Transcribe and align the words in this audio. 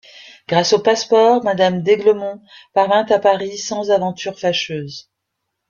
Grâce 0.47 0.73
au 0.73 0.79
passe-port, 0.79 1.43
madame 1.43 1.83
d’Aiglemont 1.83 2.41
parvint 2.73 3.05
à 3.05 3.19
Paris 3.19 3.59
sans 3.59 3.91
aventure 3.91 4.39
fâcheuse. 4.39 5.11